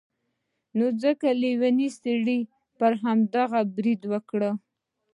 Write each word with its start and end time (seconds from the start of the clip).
نو 0.77 0.85
ځکه 1.03 1.27
لیوني 1.41 1.89
سړي 1.99 2.39
پر 2.79 2.91
همدغو 3.03 3.61
برید 3.75 4.01
وکړ. 4.11 4.41